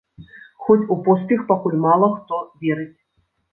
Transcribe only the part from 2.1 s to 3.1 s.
хто верыць.